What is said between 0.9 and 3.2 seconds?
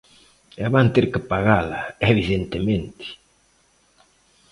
ter que pagala, evidentemente.